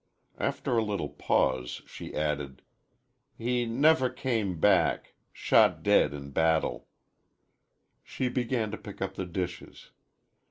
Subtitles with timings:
[0.39, 2.63] After a little pause she added,
[3.37, 6.87] "He never come back shot dead in battle."
[8.03, 9.91] She began to pick up the dishes.